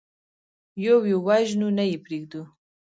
[0.85, 2.41] يو يو وژنو، نه يې پرېږدو.